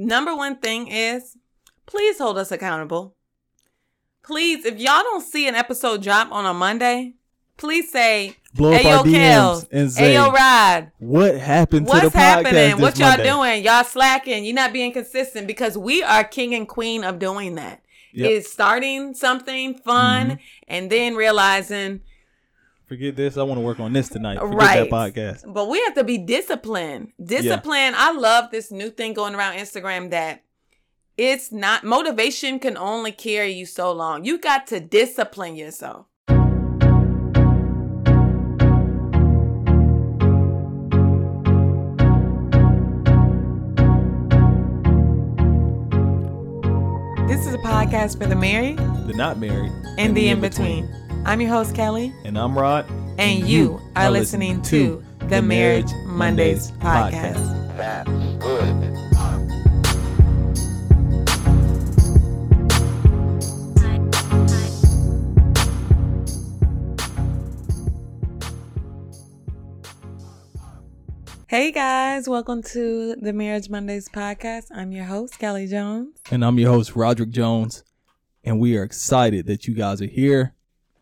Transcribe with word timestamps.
number 0.00 0.34
one 0.34 0.56
thing 0.56 0.88
is 0.88 1.36
please 1.86 2.18
hold 2.18 2.38
us 2.38 2.50
accountable. 2.52 3.14
Please, 4.22 4.64
if 4.64 4.78
y'all 4.78 5.02
don't 5.02 5.22
see 5.24 5.48
an 5.48 5.54
episode 5.54 6.02
drop 6.02 6.30
on 6.30 6.44
a 6.46 6.52
Monday, 6.54 7.14
please 7.56 7.90
say, 7.90 8.36
Blow 8.54 8.72
up 8.72 8.80
Ayo, 8.82 8.98
our 8.98 9.04
DMs 9.04 9.14
Kels. 9.14 9.68
and 9.72 9.92
say, 9.92 10.14
Ayo, 10.14 10.32
Rod. 10.32 10.92
what 10.98 11.36
happened 11.38 11.86
to 11.86 11.90
What's 11.92 12.04
the 12.04 12.10
podcast 12.10 12.44
happening? 12.44 12.80
What 12.80 12.98
y'all 12.98 13.08
Monday? 13.10 13.24
doing? 13.30 13.64
Y'all 13.64 13.84
slacking. 13.84 14.44
You're 14.44 14.54
not 14.54 14.72
being 14.72 14.92
consistent 14.92 15.46
because 15.46 15.78
we 15.78 16.02
are 16.02 16.22
king 16.24 16.54
and 16.54 16.68
queen 16.68 17.02
of 17.04 17.18
doing 17.18 17.54
that. 17.56 17.82
Yep. 18.12 18.26
Mm-hmm. 18.26 18.36
Is 18.38 18.52
starting 18.52 19.14
something 19.14 19.74
fun 19.78 20.40
and 20.66 20.90
then 20.90 21.14
realizing, 21.14 22.02
Forget 22.90 23.14
this. 23.14 23.36
I 23.36 23.44
want 23.44 23.58
to 23.58 23.62
work 23.62 23.78
on 23.78 23.92
this 23.92 24.08
tonight. 24.08 24.40
Forget 24.40 24.58
right. 24.58 24.90
that 24.90 25.14
podcast. 25.14 25.54
But 25.54 25.68
we 25.68 25.80
have 25.82 25.94
to 25.94 26.02
be 26.02 26.18
disciplined. 26.18 27.12
Discipline. 27.22 27.94
I 27.96 28.10
love 28.10 28.50
this 28.50 28.72
new 28.72 28.90
thing 28.90 29.14
going 29.14 29.36
around 29.36 29.58
Instagram 29.58 30.10
that 30.10 30.42
it's 31.16 31.52
not 31.52 31.84
motivation 31.84 32.58
can 32.58 32.76
only 32.76 33.12
carry 33.12 33.52
you 33.52 33.64
so 33.64 33.92
long. 33.92 34.24
You 34.24 34.40
got 34.40 34.66
to 34.66 34.80
discipline 34.80 35.54
yourself. 35.54 36.06
This 47.28 47.46
is 47.46 47.54
a 47.54 47.58
podcast 47.58 48.18
for 48.18 48.26
the 48.26 48.34
married 48.34 48.78
The 48.78 49.12
not 49.14 49.38
married 49.38 49.70
and 49.96 50.16
the 50.16 50.28
in 50.28 50.40
between. 50.40 50.92
I'm 51.26 51.38
your 51.42 51.50
host, 51.50 51.74
Kelle. 51.74 52.10
And 52.24 52.38
I'm 52.38 52.58
Rod. 52.58 52.90
And 53.18 53.46
you 53.46 53.78
are 53.94 54.10
listening 54.10 54.62
to 54.62 55.04
the 55.28 55.42
Marriage 55.42 55.92
Mondays 56.06 56.70
podcast. 56.72 57.76
That's 57.76 58.08
good. 58.42 58.96
Hey 71.46 71.70
guys, 71.70 72.28
welcome 72.28 72.62
to 72.62 73.14
the 73.16 73.34
Marriage 73.34 73.68
Mondays 73.68 74.08
podcast. 74.08 74.68
I'm 74.74 74.90
your 74.90 75.04
host, 75.04 75.38
Kelle 75.38 75.66
Jones. 75.66 76.18
And 76.30 76.42
I'm 76.42 76.58
your 76.58 76.72
host, 76.72 76.94
Roddrick 76.94 77.30
Jones. 77.30 77.84
And 78.42 78.58
we 78.58 78.78
are 78.78 78.82
excited 78.82 79.46
that 79.46 79.68
you 79.68 79.74
guys 79.74 80.00
are 80.00 80.06
here 80.06 80.54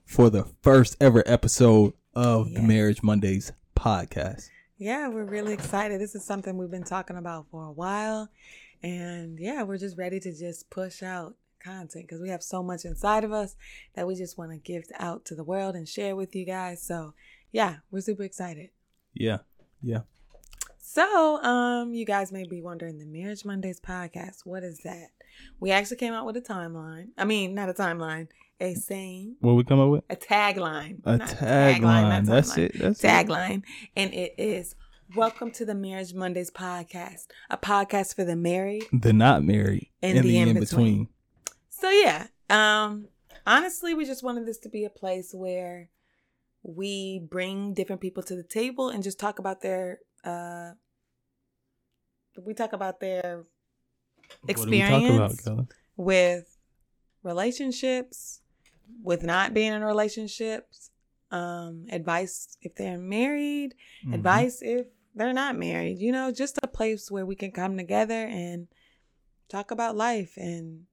for 0.08 0.30
the 0.30 0.44
first 0.62 0.96
ever 1.02 1.22
episode 1.26 1.92
of 2.14 2.52
the 2.54 2.62
Marriage 2.62 3.02
Mondays 3.02 3.52
podcast. 3.76 4.48
Yeah, 4.78 5.08
we're 5.08 5.24
really 5.24 5.52
excited. 5.52 6.00
This 6.00 6.14
is 6.14 6.24
something 6.24 6.56
we've 6.56 6.70
been 6.70 6.82
talking 6.82 7.18
about 7.18 7.46
for 7.50 7.64
a 7.64 7.70
while. 7.70 8.30
And 8.82 9.38
yeah, 9.38 9.64
we're 9.64 9.76
just 9.76 9.98
ready 9.98 10.18
to 10.20 10.34
just 10.34 10.70
push 10.70 11.02
out 11.02 11.34
content 11.62 12.06
because 12.06 12.22
we 12.22 12.30
have 12.30 12.42
so 12.42 12.62
much 12.62 12.86
inside 12.86 13.22
of 13.22 13.32
us 13.32 13.54
that 13.94 14.06
we 14.06 14.14
just 14.14 14.38
want 14.38 14.50
to 14.50 14.56
give 14.56 14.84
out 14.98 15.26
to 15.26 15.34
the 15.34 15.44
world 15.44 15.74
and 15.74 15.86
share 15.86 16.16
with 16.16 16.34
you 16.34 16.46
guys. 16.46 16.82
So 16.82 17.12
yeah, 17.52 17.76
we're 17.90 18.00
super 18.00 18.22
excited. 18.22 18.70
Yeah. 19.12 19.38
Yeah. 19.82 20.00
So, 20.80 21.42
um, 21.44 21.92
you 21.92 22.06
guys 22.06 22.32
may 22.32 22.46
be 22.46 22.62
wondering 22.62 22.98
the 22.98 23.04
Marriage 23.04 23.44
Mondays 23.44 23.78
podcast. 23.78 24.46
What 24.46 24.64
is 24.64 24.78
that? 24.84 25.08
We 25.60 25.70
actually 25.70 25.98
came 25.98 26.14
out 26.14 26.24
with 26.24 26.38
a 26.38 26.40
timeline. 26.40 27.08
I 27.18 27.26
mean, 27.26 27.54
not 27.54 27.68
a 27.68 27.74
timeline, 27.74 28.28
a 28.60 28.74
saying, 28.74 29.36
What 29.40 29.54
we 29.54 29.64
come 29.64 29.80
up 29.80 29.90
with? 29.90 30.04
a 30.10 30.16
tagline. 30.16 31.00
A 31.04 31.18
tagline. 31.18 31.80
not 31.80 32.24
That's 32.24 32.56
it. 32.56 32.72
That's 32.78 33.00
tagline. 33.00 33.62
And 33.96 34.12
it 34.12 34.34
is 34.38 34.74
Welcome 35.14 35.52
to 35.52 35.64
the 35.64 35.74
Marriage 35.74 36.12
Mondays 36.12 36.50
podcast, 36.50 37.28
a 37.48 37.56
podcast 37.56 38.14
for 38.14 38.24
the 38.24 38.36
married. 38.36 38.84
The 38.92 39.12
not 39.12 39.42
married 39.42 39.88
And 40.02 40.22
the 40.22 40.38
in-between. 40.38 41.08
So 41.70 41.88
yeah, 41.88 42.26
um, 42.50 43.08
honestly, 43.46 43.94
we 43.94 44.04
just 44.04 44.22
wanted 44.22 44.44
this 44.44 44.58
to 44.58 44.68
be 44.68 44.84
a 44.84 44.90
place 44.90 45.32
where 45.32 45.88
we 46.62 47.26
bring 47.30 47.72
different 47.72 48.02
people 48.02 48.22
to 48.24 48.36
the 48.36 48.42
table 48.42 48.90
and 48.90 49.02
just 49.02 49.18
talk 49.18 49.38
about 49.38 49.62
their 49.62 50.00
uh 50.24 50.72
we 52.44 52.52
talk 52.52 52.72
about 52.72 53.00
their 53.00 53.46
we 54.46 54.54
talk 54.54 54.58
about, 54.58 55.30
experience 55.30 55.48
with 55.96 56.58
relationships, 57.22 58.40
with 59.02 59.22
not 59.22 59.54
being 59.54 59.72
in 59.72 59.82
relationships, 59.82 60.90
um, 61.30 61.86
advice 61.90 62.56
if 62.62 62.74
they're 62.74 62.98
married, 62.98 63.74
Mhm. 64.04 64.14
advice 64.14 64.62
if 64.62 64.86
they're 65.14 65.32
not 65.32 65.56
married. 65.56 65.98
You 65.98 66.12
know, 66.12 66.30
just 66.32 66.58
a 66.62 66.66
place 66.68 67.10
where 67.10 67.26
we 67.26 67.34
can 67.36 67.50
come 67.52 67.76
together 67.76 68.26
and 68.26 68.68
talk 69.48 69.70
about 69.70 69.96
life 69.96 70.36
and 70.36 70.86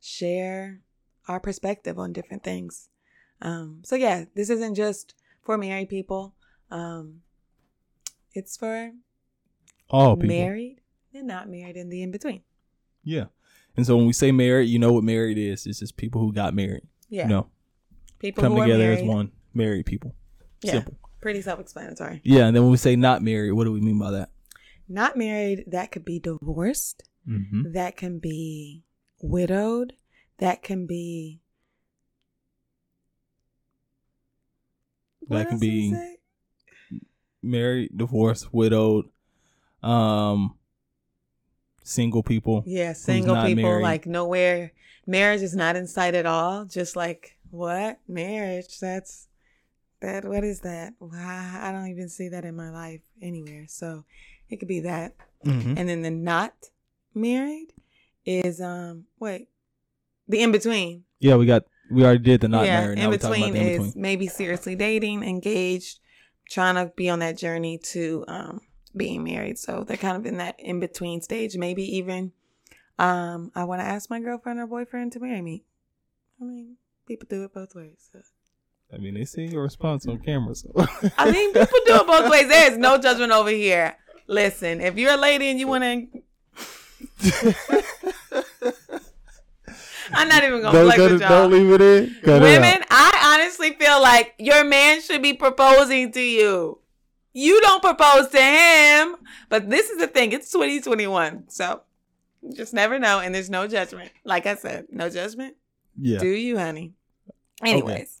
share 0.00 0.80
our 1.26 1.40
perspective 1.40 1.98
on 1.98 2.12
different 2.12 2.42
things. 2.42 2.88
Um, 3.40 3.82
so 3.84 3.96
yeah, 3.96 4.24
this 4.34 4.50
isn't 4.50 4.74
just 4.74 5.14
for 5.42 5.56
married 5.58 5.88
people. 5.88 6.34
Um, 6.70 7.22
it's 8.34 8.56
for 8.56 8.92
All 9.90 10.16
people. 10.16 10.28
married 10.28 10.80
and 11.14 11.26
not 11.26 11.48
married 11.48 11.76
and 11.76 11.90
the 11.90 12.02
in 12.02 12.10
between. 12.10 12.42
Yeah. 13.02 13.26
And 13.76 13.86
so 13.86 13.96
when 13.96 14.06
we 14.06 14.12
say 14.12 14.32
married, 14.32 14.68
you 14.68 14.78
know 14.78 14.92
what 14.92 15.04
married 15.04 15.38
is. 15.38 15.66
It's 15.66 15.78
just 15.78 15.96
people 15.96 16.20
who 16.20 16.32
got 16.32 16.54
married. 16.54 16.86
Yeah, 17.08 17.26
know, 17.26 17.48
people 18.18 18.42
come 18.42 18.52
who 18.52 18.60
are 18.60 18.66
together 18.66 18.84
married. 18.84 18.98
as 19.00 19.04
one. 19.04 19.32
Married 19.54 19.86
people. 19.86 20.14
Yeah, 20.62 20.72
Simple. 20.72 20.98
pretty 21.20 21.40
self-explanatory. 21.42 22.20
Yeah. 22.24 22.46
And 22.46 22.54
then 22.54 22.62
when 22.62 22.70
we 22.72 22.76
say 22.76 22.96
not 22.96 23.22
married, 23.22 23.52
what 23.52 23.64
do 23.64 23.72
we 23.72 23.80
mean 23.80 23.98
by 23.98 24.10
that? 24.12 24.30
Not 24.88 25.16
married, 25.16 25.64
that 25.68 25.90
could 25.92 26.04
be 26.04 26.18
divorced. 26.18 27.02
Mm-hmm. 27.28 27.72
That 27.72 27.96
can 27.96 28.18
be 28.18 28.84
widowed. 29.20 29.94
That 30.38 30.62
can 30.62 30.86
be. 30.86 31.40
What 35.20 35.38
That 35.38 35.48
can 35.48 35.58
be 35.58 35.94
married, 37.42 37.90
divorced, 37.96 38.52
widowed, 38.52 39.06
um, 39.82 40.56
single 41.88 42.22
people. 42.22 42.62
Yeah, 42.66 42.92
single 42.92 43.42
people 43.42 43.64
married. 43.64 43.82
like 43.82 44.06
nowhere. 44.06 44.72
Marriage 45.06 45.42
is 45.42 45.56
not 45.56 45.76
in 45.76 45.86
sight 45.86 46.14
at 46.14 46.26
all. 46.26 46.64
Just 46.64 46.96
like 46.96 47.38
what 47.50 47.98
marriage? 48.06 48.78
That's 48.78 49.28
that. 50.00 50.24
What 50.24 50.44
is 50.44 50.60
that? 50.60 50.92
I 51.02 51.70
don't 51.72 51.88
even 51.88 52.08
see 52.08 52.28
that 52.28 52.44
in 52.44 52.54
my 52.54 52.70
life 52.70 53.00
anywhere. 53.22 53.64
So 53.68 54.04
it 54.50 54.56
could 54.58 54.68
be 54.68 54.80
that. 54.80 55.14
Mm-hmm. 55.44 55.74
And 55.76 55.88
then 55.88 56.02
the 56.02 56.10
not 56.10 56.52
married 57.14 57.72
is 58.24 58.60
um 58.60 59.04
wait 59.18 59.48
the 60.28 60.42
in 60.42 60.52
between. 60.52 61.04
Yeah, 61.18 61.36
we 61.36 61.46
got. 61.46 61.64
We 61.90 62.04
already 62.04 62.18
did 62.18 62.42
the 62.42 62.48
not 62.48 62.66
yeah, 62.66 62.82
married. 62.82 62.98
In 62.98 63.10
between 63.10 63.56
is 63.56 63.96
maybe 63.96 64.26
seriously 64.26 64.76
dating, 64.76 65.22
engaged, 65.22 66.00
trying 66.50 66.74
to 66.74 66.92
be 66.94 67.08
on 67.08 67.20
that 67.20 67.38
journey 67.38 67.78
to 67.78 68.24
um 68.28 68.60
being 68.96 69.24
married. 69.24 69.58
So 69.58 69.84
they're 69.84 69.96
kind 69.96 70.16
of 70.16 70.26
in 70.26 70.38
that 70.38 70.58
in 70.58 70.80
between 70.80 71.20
stage. 71.22 71.56
Maybe 71.56 71.84
even 71.96 72.32
um 72.98 73.52
I 73.54 73.64
want 73.64 73.80
to 73.80 73.86
ask 73.86 74.10
my 74.10 74.20
girlfriend 74.20 74.58
or 74.58 74.66
boyfriend 74.66 75.12
to 75.12 75.20
marry 75.20 75.42
me. 75.42 75.64
I 76.40 76.44
mean, 76.44 76.76
people 77.06 77.26
do 77.28 77.44
it 77.44 77.52
both 77.52 77.74
ways. 77.74 78.08
So. 78.12 78.20
I 78.92 78.98
mean, 78.98 79.14
they 79.14 79.24
see 79.24 79.44
your 79.44 79.62
response 79.62 80.06
on 80.06 80.18
camera. 80.18 80.54
So. 80.54 80.72
I 81.18 81.30
mean, 81.30 81.52
people 81.52 81.78
do 81.84 81.96
it 81.96 82.06
both 82.06 82.30
ways. 82.30 82.48
There 82.48 82.72
is 82.72 82.78
no 82.78 82.96
judgment 82.98 83.32
over 83.32 83.50
here. 83.50 83.96
Listen, 84.26 84.80
if 84.80 84.96
you're 84.96 85.12
a 85.12 85.16
lady 85.16 85.48
and 85.48 85.58
you 85.58 85.66
want 85.66 85.84
to, 85.84 86.06
I'm 90.12 90.28
not 90.28 90.42
even 90.44 90.62
gonna 90.62 90.72
don't, 90.72 90.94
play 90.94 91.12
with 91.12 91.20
y'all. 91.20 91.28
don't 91.28 91.52
leave 91.52 91.70
it 91.70 91.80
in. 91.80 92.16
Cut 92.22 92.42
Women, 92.42 92.82
out. 92.82 92.86
I 92.90 93.40
honestly 93.40 93.72
feel 93.74 94.00
like 94.00 94.34
your 94.38 94.64
man 94.64 95.00
should 95.00 95.22
be 95.22 95.34
proposing 95.34 96.12
to 96.12 96.20
you. 96.20 96.78
You 97.38 97.60
don't 97.60 97.82
propose 97.82 98.28
to 98.28 98.40
him. 98.40 99.16
But 99.48 99.70
this 99.70 99.90
is 99.90 99.98
the 99.98 100.06
thing, 100.08 100.32
it's 100.32 100.50
2021. 100.50 101.44
So 101.48 101.82
you 102.42 102.52
just 102.52 102.74
never 102.74 102.98
know. 102.98 103.20
And 103.20 103.34
there's 103.34 103.50
no 103.50 103.66
judgment. 103.68 104.10
Like 104.24 104.46
I 104.46 104.54
said, 104.56 104.86
no 104.90 105.08
judgment. 105.08 105.54
Yeah. 106.00 106.18
Do 106.18 106.28
you, 106.28 106.58
honey? 106.58 106.94
Anyways. 107.64 108.20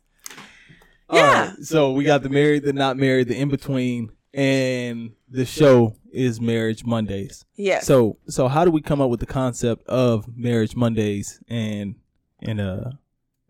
All 1.10 1.18
Yeah. 1.18 1.48
right, 1.50 1.58
So 1.62 1.92
we 1.92 2.04
got 2.04 2.22
the 2.22 2.28
married, 2.28 2.62
the 2.64 2.72
not 2.72 2.96
married, 2.96 3.28
the 3.28 3.36
in 3.36 3.48
between, 3.48 4.10
and 4.34 5.12
the 5.28 5.44
show 5.44 5.96
is 6.12 6.40
Marriage 6.40 6.84
Mondays. 6.84 7.44
Yeah. 7.56 7.80
So 7.80 8.18
so 8.28 8.46
how 8.48 8.64
do 8.64 8.70
we 8.70 8.80
come 8.82 9.00
up 9.00 9.10
with 9.10 9.20
the 9.20 9.26
concept 9.26 9.86
of 9.88 10.26
Marriage 10.36 10.76
Mondays 10.76 11.40
and 11.48 11.96
and 12.42 12.60
uh 12.60 12.90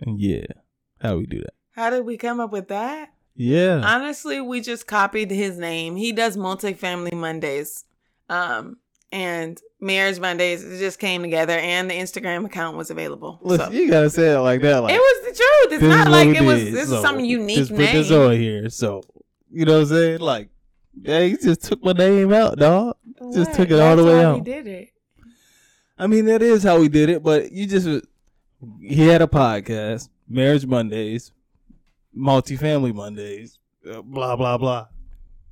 and 0.01 0.21
yeah, 0.21 0.45
how 1.01 1.13
do 1.13 1.19
we 1.19 1.27
do 1.27 1.41
that? 1.41 1.55
How 1.73 1.91
did 1.91 2.05
we 2.05 2.17
come 2.17 2.41
up 2.41 2.53
with 2.53 2.69
that? 2.69 3.13
Yeah. 3.39 3.81
Honestly, 3.85 4.41
we 4.41 4.61
just 4.61 4.87
copied 4.87 5.31
his 5.31 5.59
name. 5.59 5.97
He 5.97 6.13
does 6.13 6.37
multifamily 6.37 7.15
Mondays. 7.15 7.85
Um, 8.29 8.79
and 9.11 9.59
marriage 9.81 10.21
Mondays 10.21 10.63
it 10.63 10.79
just 10.79 10.99
came 10.99 11.23
together 11.23 11.55
and 11.55 11.89
the 11.89 11.95
Instagram 11.95 12.45
account 12.45 12.77
was 12.77 12.91
available. 12.91 13.39
Listen, 13.41 13.69
so. 13.69 13.73
you 13.73 13.89
gotta 13.89 14.11
say 14.11 14.35
it 14.35 14.41
like 14.41 14.61
that. 14.61 14.83
Like 14.83 14.93
it 14.95 14.99
was 14.99 15.25
the 15.25 15.35
truth. 15.35 15.73
It's 15.73 15.83
not 15.83 16.11
like 16.11 16.29
it 16.29 16.43
was 16.43 16.63
did, 16.63 16.75
this 16.75 16.91
so 16.91 16.97
is 16.97 17.03
some 17.03 17.21
unique 17.21 17.57
just 17.57 17.71
put 17.71 17.79
name. 17.79 17.95
this 17.95 18.11
on 18.11 18.33
here. 18.33 18.69
So 18.69 19.03
you 19.51 19.65
know 19.65 19.75
what 19.75 19.83
I'm 19.83 19.87
saying? 19.87 20.21
Like, 20.21 20.51
yeah, 21.01 21.21
you 21.21 21.39
just 21.39 21.63
took 21.63 21.83
my 21.83 21.93
name 21.93 22.33
out, 22.33 22.59
dog. 22.59 22.97
Just 23.33 23.55
took 23.55 23.71
it 23.71 23.81
all 23.81 23.97
the 23.97 24.05
way 24.05 24.23
out. 24.23 24.45
did 24.45 24.67
it. 24.67 24.91
I 25.99 26.07
mean, 26.07 26.27
that 26.27 26.43
is 26.43 26.63
how 26.63 26.79
we 26.79 26.89
did 26.89 27.09
it, 27.09 27.23
but 27.23 27.51
you 27.51 27.67
just, 27.67 27.89
he 28.81 29.07
had 29.07 29.23
a 29.23 29.27
podcast, 29.27 30.09
Marriage 30.29 30.67
Mondays, 30.67 31.33
Multifamily 32.19 32.95
Mondays, 32.95 33.59
uh, 33.91 34.03
blah, 34.03 34.35
blah, 34.37 34.59
blah. 34.59 34.87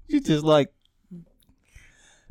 You 0.08 0.20
just 0.20 0.44
like 0.44 0.72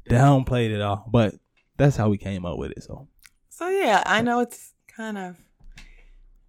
downplayed 0.09 0.71
it 0.71 0.81
all, 0.81 1.07
but 1.11 1.35
that's 1.77 1.95
how 1.95 2.09
we 2.09 2.17
came 2.17 2.45
up 2.45 2.57
with 2.57 2.71
it. 2.71 2.83
So, 2.83 3.07
So 3.49 3.69
yeah, 3.69 4.03
I 4.05 4.21
know 4.21 4.39
it's 4.41 4.73
kind 4.95 5.17
of 5.17 5.37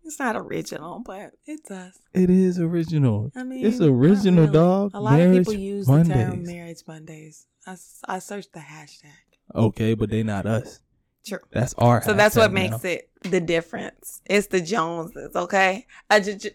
it's 0.04 0.18
not 0.20 0.36
original, 0.36 1.00
but 1.04 1.32
it's 1.46 1.68
us. 1.70 1.98
it 2.14 2.30
is 2.30 2.60
original. 2.60 3.32
I 3.34 3.42
mean, 3.42 3.66
it's 3.66 3.80
original, 3.80 4.42
really. 4.42 4.52
dog. 4.52 4.90
A 4.94 5.00
lot 5.00 5.18
Marriage 5.18 5.38
of 5.38 5.46
people 5.46 5.54
use 5.60 5.86
the 5.86 5.92
term 6.04 6.08
Mondays. 6.08 6.46
marriage 6.46 6.78
Mondays. 6.86 7.46
I, 7.66 7.76
I 8.08 8.18
searched 8.20 8.52
the 8.52 8.60
hashtag. 8.60 9.10
Okay, 9.54 9.94
but 9.94 10.10
they 10.10 10.22
not 10.22 10.46
us. 10.46 10.80
True. 11.26 11.40
That's 11.50 11.74
our. 11.74 12.02
So 12.02 12.12
that's 12.14 12.36
what 12.36 12.50
hashtag 12.50 12.54
makes 12.54 12.84
it 12.84 13.10
the 13.22 13.40
difference. 13.40 14.22
It's 14.26 14.46
the 14.46 14.60
Joneses, 14.60 15.34
okay? 15.34 15.86
A 16.08 16.20
j- 16.20 16.50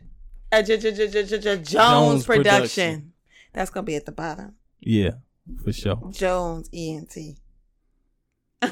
j- 0.52 0.58
a 0.60 0.64
j- 0.64 0.78
j- 0.78 0.92
j- 0.92 1.08
j- 1.08 1.24
j- 1.24 1.38
j- 1.40 1.40
Jones 1.58 1.70
Jones 1.72 2.26
production. 2.26 2.54
production. 2.56 3.14
That's 3.54 3.70
gonna 3.70 3.84
be 3.86 3.96
at 3.96 4.06
the 4.06 4.12
bottom. 4.12 4.56
Yeah, 4.80 5.12
for 5.64 5.72
sure. 5.74 6.10
Jones 6.12 6.70
ENT. 6.74 7.16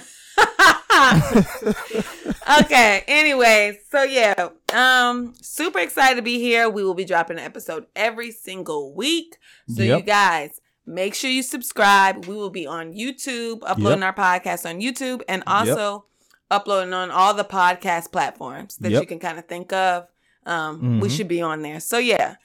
okay. 2.61 3.03
Anyway, 3.07 3.79
so 3.91 4.03
yeah, 4.03 4.49
um, 4.73 5.33
super 5.41 5.79
excited 5.79 6.15
to 6.17 6.21
be 6.21 6.39
here. 6.39 6.69
We 6.69 6.83
will 6.83 6.93
be 6.93 7.05
dropping 7.05 7.37
an 7.39 7.43
episode 7.45 7.85
every 7.95 8.31
single 8.31 8.93
week. 8.93 9.37
So 9.67 9.83
you 9.83 10.01
guys, 10.01 10.59
make 10.85 11.13
sure 11.15 11.29
you 11.29 11.43
subscribe. 11.43 12.25
We 12.25 12.35
will 12.35 12.49
be 12.49 12.65
on 12.67 12.93
YouTube, 12.93 13.59
uploading 13.65 14.03
our 14.03 14.13
podcast 14.13 14.67
on 14.69 14.79
YouTube, 14.81 15.21
and 15.29 15.43
also 15.47 16.05
uploading 16.51 16.93
on 16.93 17.11
all 17.11 17.33
the 17.33 17.43
podcast 17.43 18.11
platforms 18.11 18.77
that 18.77 18.91
Yep. 18.91 19.01
you 19.01 19.07
can 19.07 19.19
kind 19.19 19.37
of 19.37 19.45
think 19.45 19.71
of. 19.71 20.07
Um, 20.49 20.99
we 20.99 21.07
Mhm. 21.09 21.15
should 21.15 21.27
be 21.27 21.41
on 21.41 21.61
there. 21.61 21.79
So 21.79 21.97
yeah, 21.97 22.35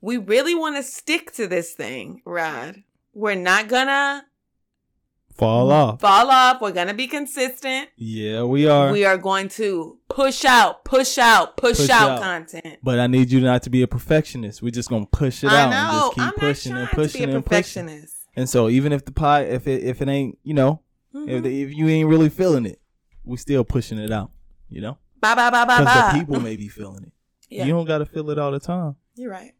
we 0.00 0.16
really 0.16 0.54
want 0.54 0.76
to 0.76 0.82
stick 0.82 1.32
to 1.34 1.46
this 1.46 1.72
thing, 1.74 2.20
Rod. 2.24 2.82
We're 3.14 3.34
not 3.36 3.68
gonna 3.68 4.24
Fall 5.34 5.70
off. 5.72 6.00
fall 6.00 6.30
off. 6.30 6.60
We're 6.60 6.72
gonna 6.72 6.92
be 6.94 7.06
consistent. 7.06 7.88
Yeah, 7.96 8.42
we 8.42 8.66
are. 8.68 8.92
We 8.92 9.04
are 9.04 9.16
going 9.16 9.48
to 9.50 9.98
push 10.08 10.44
out, 10.44 10.84
push 10.84 11.16
out, 11.18 11.56
push, 11.56 11.78
Push 11.78 11.90
out, 11.90 12.10
out. 12.12 12.20
content. 12.20 12.78
but 12.82 12.98
I 12.98 13.06
need 13.06 13.30
you 13.30 13.40
not 13.40 13.62
to 13.62 13.70
be 13.70 13.82
a 13.82 13.86
perfectionist. 13.86 14.60
We're 14.62 14.70
just 14.70 14.90
gonna 14.90 15.06
push 15.06 15.42
it 15.42 15.48
I 15.50 15.62
out 15.62 15.70
know. 15.70 15.76
and 15.76 15.92
just 15.92 16.14
keep 16.14 16.24
I'm 16.24 16.32
pushing 16.34 16.76
and 16.76 16.88
pushing 16.90 17.20
to 17.22 17.26
be 17.28 17.32
a 17.32 17.36
and 17.36 17.46
pushing. 17.46 17.86
perfectionist. 17.86 18.16
And 18.36 18.48
so 18.48 18.68
even 18.68 18.92
if 18.92 19.04
the 19.04 19.12
pie, 19.12 19.42
if 19.42 19.66
it 19.66 19.82
if 19.84 20.02
it 20.02 20.08
ain't, 20.08 20.38
you 20.42 20.54
know, 20.54 20.80
Mhm. 21.14 21.28
if 21.28 21.42
the, 21.44 21.62
if 21.62 21.74
you 21.74 21.88
ain't 21.88 22.08
really 22.08 22.28
feeling 22.28 22.66
it, 22.66 22.80
we're 23.24 23.36
still 23.36 23.64
pushing 23.64 23.98
it 23.98 24.10
out. 24.12 24.30
You 24.68 24.80
know, 24.82 24.98
Bye 25.20 25.34
bye 25.34 25.50
bye 25.50 25.64
bye 25.64 25.78
because 25.80 26.12
the 26.12 26.18
people 26.18 26.40
may 26.48 26.56
be 26.56 26.68
feeling 26.68 27.04
it. 27.04 27.12
Yeah, 27.52 27.64
You 27.66 27.72
don't 27.72 27.86
gotta 27.86 28.06
feel 28.06 28.30
it 28.30 28.38
all 28.38 28.50
the 28.52 28.60
time. 28.60 28.96
you're 29.14 29.30
right. 29.30 29.52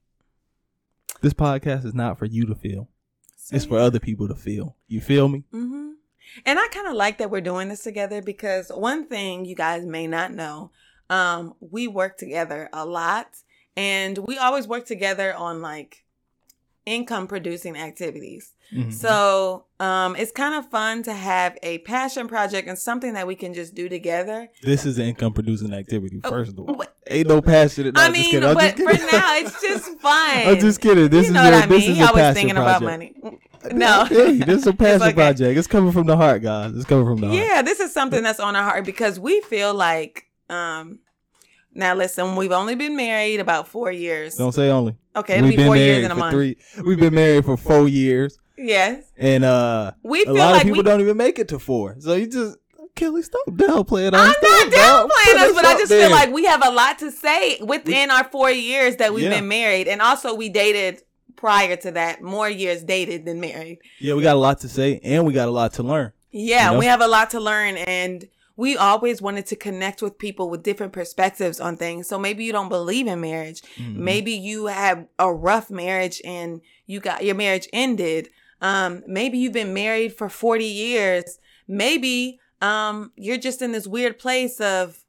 This 1.20 1.32
podcast 1.34 1.84
is 1.84 1.94
not 1.94 2.18
for 2.18 2.24
you 2.26 2.46
to 2.46 2.54
feel. 2.54 2.88
So, 3.36 3.56
It's 3.56 3.64
for 3.64 3.78
other 3.78 4.00
people 4.00 4.28
to 4.28 4.34
feel. 4.34 4.76
You 4.88 5.00
feel 5.00 5.28
me? 5.28 5.44
hmm 5.52 5.90
And 6.46 6.58
I 6.58 6.66
kind 6.72 6.86
of 6.88 6.94
like 6.94 7.18
that 7.18 7.30
we're 7.30 7.40
doing 7.40 7.68
this 7.68 7.82
together 7.82 8.22
because 8.22 8.70
one 8.74 9.06
thing 9.06 9.44
you 9.44 9.54
guys 9.54 9.84
may 9.84 10.06
not 10.06 10.32
know, 10.32 10.70
um, 11.10 11.54
we 11.60 11.86
work 11.86 12.16
together 12.16 12.68
a 12.72 12.86
lot, 12.86 13.28
and 13.76 14.18
we 14.18 14.38
always 14.38 14.66
work 14.66 14.86
together 14.86 15.34
on 15.34 15.60
like 15.60 16.04
income 16.86 17.26
producing 17.26 17.76
activities. 17.76 18.52
Mhm. 18.74 18.92
So 18.92 19.64
um, 19.78 20.16
it's 20.16 20.32
kind 20.32 20.54
of 20.54 20.68
fun 20.70 21.02
to 21.04 21.12
have 21.12 21.58
a 21.62 21.78
passion 21.78 22.26
project 22.26 22.66
and 22.68 22.78
something 22.78 23.12
that 23.14 23.26
we 23.26 23.34
can 23.34 23.52
just 23.54 23.74
do 23.74 23.88
together. 23.88 24.48
this 24.62 24.86
is 24.86 24.98
an 24.98 25.06
income 25.06 25.32
producing 25.34 25.74
activity. 25.74 26.20
First 26.26 26.52
of 26.52 26.60
all, 26.60 26.74
But- 26.76 26.94
ain't 27.06 27.28
no 27.28 27.42
passion. 27.42 27.84
No, 27.94 28.00
I 28.00 28.10
mean, 28.10 28.40
but 28.40 28.76
for 28.76 28.84
now, 28.84 29.36
it's 29.36 29.60
just 29.60 29.84
fun. 30.00 30.46
I'm 30.48 30.58
just 30.58 30.80
kidding. 30.80 31.08
This 31.08 31.24
you 31.24 31.28
is 31.28 31.30
know 31.32 31.44
what 31.44 31.54
I 31.54 31.66
mean. 31.66 31.80
is 31.80 31.96
He 31.96 32.00
a 32.02 32.06
always 32.06 32.34
thinking 32.34 32.56
about 32.56 32.82
money. 32.82 33.14
No, 33.70 34.06
Hey, 34.06 34.38
this 34.38 34.62
is 34.62 34.66
a 34.66 34.72
passion 34.84 35.02
okay. 35.02 35.12
project. 35.12 35.56
It's 35.56 35.68
coming 35.68 35.92
from 35.92 36.08
the 36.08 36.16
heart, 36.16 36.42
guys. 36.42 36.74
It's 36.74 36.84
coming 36.84 37.04
from 37.06 37.20
the 37.20 37.28
heart. 37.28 37.38
yeah, 37.38 37.62
this 37.62 37.78
is 37.78 37.92
something 37.94 38.20
that's 38.20 38.40
on 38.40 38.56
our 38.56 38.64
heart 38.64 38.84
because 38.84 39.20
we 39.20 39.40
feel 39.42 39.72
like. 39.72 40.24
um 40.50 40.98
Now, 41.74 41.94
listen, 41.94 42.36
we've 42.36 42.52
only 42.52 42.74
been 42.74 42.96
married 42.96 43.40
about 43.40 43.66
four 43.68 43.90
years. 43.90 44.36
Don't 44.36 44.52
say 44.52 44.68
only. 44.70 44.96
Okay, 45.16 45.34
it'll 45.34 45.44
We've 45.48 45.52
be 45.52 45.56
been 45.56 45.66
four 45.66 45.76
years 45.76 45.88
married 45.88 46.04
in 46.04 46.10
a 46.10 46.14
for 46.14 46.20
month. 46.20 46.32
three. 46.34 46.56
We've 46.84 47.00
been 47.00 47.14
married 47.14 47.44
for 47.44 47.56
four 47.56 47.88
years, 47.88 48.38
Yes, 48.58 49.04
and 49.16 49.44
uh, 49.44 49.92
we 50.02 50.22
a 50.22 50.24
feel 50.26 50.34
lot 50.34 50.52
like 50.52 50.62
of 50.62 50.66
people 50.68 50.78
we. 50.78 50.82
don't 50.82 51.00
even 51.00 51.16
make 51.16 51.38
it 51.38 51.48
to 51.48 51.58
four. 51.58 51.96
So 51.98 52.14
you 52.14 52.26
just 52.26 52.58
Kelle, 52.94 53.22
stop 53.22 53.46
downplaying 53.48 54.12
us. 54.12 54.20
I'm 54.20 54.26
not 54.26 54.36
Stop, 54.36 54.70
dog. 54.70 55.10
downplaying 55.10 55.36
us, 55.48 55.52
but 55.54 55.64
I 55.64 55.72
just 55.78 55.88
there. 55.88 56.08
feel 56.08 56.10
like 56.10 56.30
we 56.30 56.44
have 56.44 56.62
a 56.64 56.70
lot 56.70 56.98
to 56.98 57.10
say 57.10 57.58
within 57.62 58.10
our 58.10 58.24
four 58.24 58.50
years 58.50 58.96
that 58.96 59.14
we've 59.14 59.24
Yeah. 59.24 59.30
been 59.40 59.48
married, 59.48 59.88
and 59.88 60.02
also 60.02 60.34
we 60.34 60.50
dated 60.50 61.02
prior 61.36 61.74
to 61.76 61.90
that, 61.92 62.20
more 62.22 62.48
years 62.50 62.82
dated 62.84 63.24
than 63.24 63.40
married. 63.40 63.78
yeah, 63.98 64.12
we 64.14 64.22
got 64.22 64.36
a 64.36 64.38
lot 64.38 64.60
to 64.60 64.68
say, 64.68 65.00
and 65.02 65.24
we 65.26 65.32
got 65.32 65.48
a 65.48 65.50
lot 65.50 65.72
to 65.74 65.82
learn. 65.82 66.12
Yeah, 66.30 66.66
You 66.68 66.72
know? 66.74 66.78
we 66.78 66.86
have 66.86 67.00
a 67.00 67.08
lot 67.08 67.30
to 67.30 67.40
learn 67.40 67.76
and 67.78 68.26
we 68.56 68.76
always 68.76 69.22
wanted 69.22 69.46
to 69.46 69.56
connect 69.56 70.02
with 70.02 70.18
people 70.18 70.50
with 70.50 70.62
different 70.62 70.92
perspectives 70.92 71.58
on 71.60 71.76
things. 71.76 72.06
So 72.08 72.18
maybe 72.18 72.44
you 72.44 72.52
don't 72.52 72.68
believe 72.68 73.06
in 73.06 73.20
marriage. 73.20 73.62
Mhm. 73.76 73.96
Maybe 73.96 74.32
you 74.32 74.66
had 74.66 75.08
a 75.18 75.32
rough 75.32 75.70
marriage 75.70 76.20
and 76.24 76.60
you 76.86 77.00
got 77.00 77.24
your 77.24 77.34
marriage 77.34 77.68
ended. 77.72 78.28
Um, 78.60 79.02
maybe 79.06 79.38
you've 79.38 79.52
been 79.52 79.74
married 79.74 80.14
for 80.14 80.28
40 80.28 80.64
years. 80.66 81.38
Maybe 81.66 82.38
um 82.60 83.10
you're 83.16 83.38
just 83.38 83.60
in 83.62 83.72
this 83.72 83.86
weird 83.88 84.18
place 84.18 84.60
of 84.60 85.04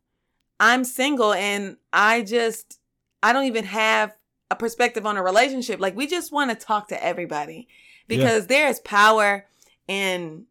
I'm 0.60 0.84
single 0.84 1.34
and 1.34 1.78
I 1.92 2.22
just 2.22 2.80
I 3.22 3.34
don't 3.34 3.46
even 3.46 3.66
have 3.66 4.16
a 4.50 4.56
perspective 4.56 5.06
on 5.06 5.18
a 5.18 5.24
relationship. 5.24 5.80
Like 5.80 5.96
we 5.96 6.08
just 6.08 6.32
want 6.32 6.50
to 6.52 6.66
talk 6.66 6.88
to 6.90 7.04
everybody 7.04 7.68
because 8.08 8.48
there 8.48 8.68
is 8.68 8.80
power 8.80 9.46
in 9.88 10.46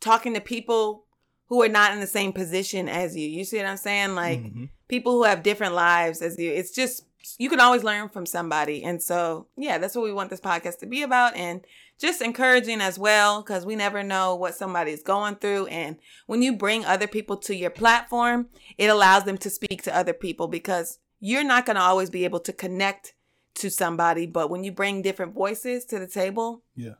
talking 0.00 0.34
to 0.34 0.40
people 0.40 1.03
who 1.48 1.62
are 1.62 1.68
not 1.68 1.92
in 1.92 2.00
the 2.00 2.06
same 2.06 2.32
position 2.32 2.88
as 2.88 3.16
you. 3.16 3.28
You 3.28 3.44
see 3.44 3.58
what 3.58 3.66
I'm 3.66 3.76
saying? 3.76 4.14
Like 4.14 4.40
Mhm. 4.40 4.70
people 4.88 5.12
who 5.12 5.24
have 5.24 5.42
different 5.42 5.74
lives 5.74 6.22
as 6.22 6.38
you. 6.38 6.50
It's 6.50 6.70
just 6.70 7.04
you 7.38 7.48
can 7.48 7.60
always 7.60 7.82
learn 7.82 8.08
from 8.10 8.26
somebody. 8.26 8.82
And 8.84 9.02
so, 9.02 9.46
yeah, 9.56 9.78
that's 9.78 9.94
what 9.94 10.04
we 10.04 10.12
want 10.12 10.28
this 10.30 10.40
podcast 10.40 10.78
to 10.80 10.86
be 10.86 11.02
about 11.02 11.34
and 11.36 11.64
just 11.98 12.20
encouraging 12.20 12.80
as 12.82 12.98
well 12.98 13.42
cuz 13.42 13.64
we 13.64 13.76
never 13.76 14.02
know 14.02 14.34
what 14.34 14.54
somebody's 14.54 15.02
going 15.02 15.36
through 15.36 15.66
and 15.68 15.96
when 16.26 16.42
you 16.42 16.54
bring 16.54 16.84
other 16.84 17.06
people 17.06 17.36
to 17.38 17.54
your 17.54 17.70
platform, 17.70 18.48
it 18.76 18.88
allows 18.88 19.24
them 19.24 19.38
to 19.38 19.48
speak 19.48 19.82
to 19.84 19.96
other 19.96 20.12
people 20.12 20.48
because 20.48 20.98
you're 21.20 21.44
not 21.44 21.64
going 21.64 21.76
to 21.76 21.82
always 21.82 22.10
be 22.10 22.24
able 22.24 22.40
to 22.40 22.52
connect 22.52 23.14
to 23.54 23.70
somebody, 23.70 24.26
but 24.26 24.50
when 24.50 24.64
you 24.64 24.72
bring 24.72 25.00
different 25.00 25.32
voices 25.32 25.84
to 25.86 25.98
the 25.98 26.08
table, 26.08 26.62
Yeah. 26.76 26.94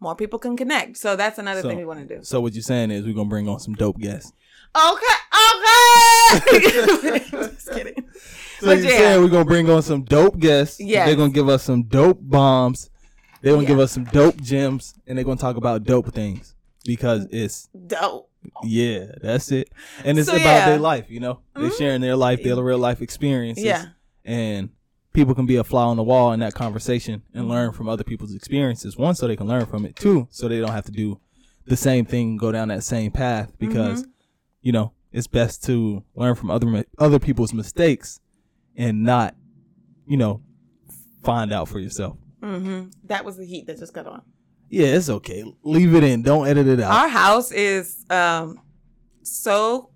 More 0.00 0.14
people 0.16 0.38
can 0.38 0.56
connect. 0.56 0.96
So 0.96 1.14
that's 1.16 1.38
another 1.38 1.62
So- 1.62 1.68
thing 1.68 1.78
we 1.78 1.84
want 1.84 2.06
to 2.08 2.16
do. 2.16 2.22
So 2.24 2.40
what 2.40 2.54
you're 2.54 2.62
saying 2.62 2.90
is 2.90 3.04
we're 3.04 3.14
gonna 3.14 3.28
bring 3.28 3.48
on 3.48 3.60
some 3.60 3.74
dope 3.74 3.98
guests. 3.98 4.32
Okay, 4.76 5.16
okay. 5.58 7.18
Just 7.30 7.70
kidding. 7.72 7.94
So 8.60 8.66
But 8.66 8.78
you're 8.78 8.90
yeah. 8.92 8.98
saying 8.98 9.22
we're 9.22 9.28
gonna 9.28 9.44
bring 9.44 9.68
on 9.70 9.82
some 9.82 10.04
dope 10.04 10.38
guests. 10.38 10.78
Yeah, 10.80 11.06
They're 11.06 11.16
gonna 11.16 11.32
give 11.32 11.48
us 11.48 11.62
some 11.64 11.82
dope 11.84 12.18
bombs. 12.20 12.90
They're 13.42 13.52
gonna 13.52 13.62
Yeah. 13.64 13.68
give 13.70 13.78
us 13.80 13.92
some 13.92 14.04
dope 14.04 14.40
gems, 14.40 14.94
and 15.06 15.16
they're 15.16 15.24
gonna 15.24 15.38
talk 15.40 15.56
about 15.56 15.84
dope 15.84 16.12
things 16.12 16.54
because 16.84 17.26
it's 17.30 17.68
Dope. 17.86 18.30
yeah, 18.62 19.06
that's 19.22 19.50
it. 19.50 19.70
And 20.04 20.18
it's 20.18 20.28
So, 20.28 20.34
about 20.36 20.44
yeah. 20.44 20.68
their 20.70 20.78
life. 20.78 21.06
You 21.08 21.20
know, 21.20 21.40
they're 21.56 21.70
Mhm. 21.70 21.78
sharing 21.78 22.00
their 22.00 22.16
life, 22.16 22.42
their 22.42 22.62
real 22.62 22.78
life 22.78 23.00
experiences. 23.02 23.64
Yeah. 23.64 23.86
and 24.24 24.68
people 25.12 25.34
can 25.34 25.46
be 25.46 25.56
a 25.56 25.64
fly 25.64 25.82
on 25.84 25.96
the 25.96 26.02
wall 26.02 26.32
in 26.32 26.40
that 26.40 26.54
conversation 26.54 27.22
and 27.34 27.48
learn 27.48 27.72
from 27.72 27.88
other 27.88 28.04
people's 28.04 28.34
experiences. 28.34 28.96
One, 28.96 29.14
so 29.14 29.26
they 29.26 29.36
can 29.36 29.48
learn 29.48 29.66
from 29.66 29.84
it. 29.84 29.96
Two, 29.96 30.28
so 30.30 30.48
they 30.48 30.60
don't 30.60 30.72
have 30.72 30.84
to 30.86 30.92
do 30.92 31.20
the 31.66 31.76
same 31.76 32.04
thing, 32.04 32.36
go 32.36 32.50
down 32.52 32.68
that 32.68 32.84
same 32.84 33.10
path. 33.12 33.52
Because 33.58 34.02
Mm-hmm. 34.02 34.10
you 34.62 34.72
know 34.72 34.92
it's 35.12 35.26
best 35.26 35.64
to 35.64 36.04
learn 36.14 36.34
from 36.36 36.50
other 36.50 36.84
other 36.98 37.18
people's 37.18 37.52
mistakes 37.52 38.20
and 38.76 39.02
not, 39.02 39.34
you 40.06 40.16
know, 40.16 40.40
find 41.24 41.52
out 41.52 41.68
for 41.68 41.78
yourself. 41.80 42.16
Mm-hmm. 42.40 42.90
That 43.04 43.24
was 43.24 43.36
the 43.36 43.44
heat 43.44 43.66
that 43.66 43.78
just 43.78 43.92
got 43.92 44.06
on. 44.06 44.22
Yeah, 44.68 44.86
it's 44.86 45.08
okay. 45.10 45.42
Leave 45.64 45.94
it 45.96 46.04
in. 46.04 46.22
Don't 46.22 46.46
edit 46.46 46.68
it 46.68 46.80
out. 46.80 46.92
Our 46.92 47.08
house 47.08 47.50
is 47.50 48.04
um 48.10 48.60
so 49.22 49.90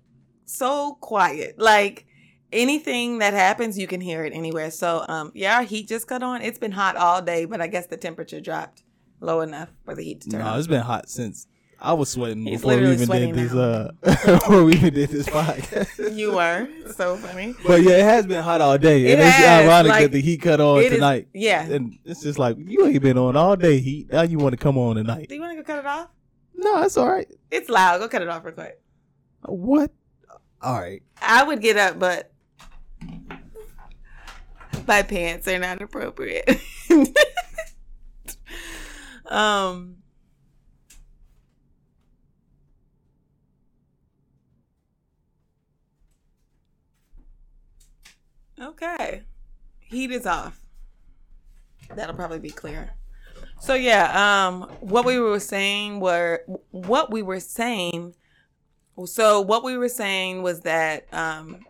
so 0.45 0.97
quiet. 1.01 1.57
Like 1.57 2.05
anything 2.51 3.19
that 3.19 3.33
happens, 3.33 3.77
you 3.77 3.87
can 3.87 4.01
hear 4.01 4.23
it 4.25 4.33
anywhere. 4.33 4.71
So 4.71 5.05
um 5.07 5.31
yeah, 5.35 5.57
our 5.57 5.63
heat 5.63 5.87
just 5.87 6.07
cut 6.07 6.23
on. 6.23 6.41
It's 6.41 6.59
been 6.59 6.71
hot 6.71 6.95
all 6.95 7.21
day, 7.21 7.45
but 7.45 7.61
I 7.61 7.67
guess 7.67 7.87
the 7.87 7.97
temperature 7.97 8.39
dropped 8.41 8.83
low 9.19 9.41
enough 9.41 9.69
for 9.85 9.95
the 9.95 10.03
heat 10.03 10.21
to 10.21 10.29
turn 10.29 10.41
no, 10.41 10.47
on. 10.47 10.57
it's 10.59 10.67
been 10.67 10.81
hot 10.81 11.09
since 11.09 11.47
I 11.79 11.91
was 11.93 12.09
sweating 12.09 12.45
He's 12.45 12.61
before 12.61 12.77
we 12.77 12.93
even 12.93 13.09
did 13.09 13.35
this. 13.35 13.53
now. 13.53 13.61
Uh, 13.61 13.91
before 14.39 14.63
we 14.63 14.73
even 14.75 14.93
did 14.93 15.09
this 15.09 15.27
podcast. 15.27 16.13
You 16.15 16.31
were 16.33 16.69
so 16.95 17.17
funny. 17.17 17.53
But 17.67 17.83
yeah, 17.83 17.97
it 17.97 18.03
has 18.03 18.25
been 18.25 18.41
hot 18.41 18.61
all 18.61 18.77
day. 18.77 19.07
It 19.07 19.19
and 19.19 19.27
it's 19.27 19.39
ironic 19.39 19.89
like, 19.89 20.03
that 20.03 20.11
the 20.13 20.21
heat 20.21 20.41
cut 20.41 20.61
on 20.61 20.79
It 20.79 20.85
is- 20.85 20.91
tonight. 20.93 21.27
yeah. 21.33 21.63
And 21.65 21.99
it's 22.05 22.23
just 22.23 22.39
like 22.39 22.55
you 22.57 22.85
ain't 22.85 23.01
been 23.01 23.17
on 23.17 23.35
all 23.35 23.57
day 23.57 23.79
heat. 23.81 24.11
Now 24.11 24.21
you 24.21 24.37
want 24.37 24.53
to 24.53 24.57
come 24.57 24.77
on 24.77 24.95
tonight. 24.95 25.27
Do 25.27 25.35
you 25.35 25.41
want 25.41 25.57
to 25.57 25.61
go 25.63 25.67
cut 25.67 25.79
it 25.79 25.85
off? 25.85 26.07
No, 26.55 26.81
it's 26.83 26.95
all 26.95 27.11
right. 27.11 27.27
It's 27.51 27.69
loud. 27.69 27.99
Go 27.99 28.07
cut 28.07 28.21
it 28.21 28.29
off 28.29 28.45
real 28.45 28.53
quick. 28.53 28.79
What? 29.43 29.91
All 30.61 30.79
right. 30.79 31.03
I 31.21 31.43
would 31.43 31.61
get 31.61 31.75
up, 31.77 31.99
but 31.99 32.31
my 34.87 35.01
pants 35.01 35.47
are 35.47 35.59
not 35.59 35.81
appropriate. 35.81 36.61
um. 39.25 39.97
Okay. 48.59 49.23
Heat 49.79 50.11
is 50.11 50.25
off. 50.25 50.59
That'll 51.93 52.15
probably 52.15 52.39
be 52.39 52.49
clear. 52.49 52.91
So 53.59 53.73
yeah, 53.73 54.47
um 54.47 54.63
what 54.79 55.05
we 55.05 55.19
were 55.19 55.39
saying 55.39 55.99
were 55.99 56.43
what 56.71 57.11
we 57.11 57.21
were 57.21 57.39
saying 57.39 58.15
so 59.05 59.41
what 59.41 59.63
we 59.63 59.77
were 59.77 59.89
saying 59.89 60.41
was 60.41 60.61
that 60.61 61.05
um 61.13 61.65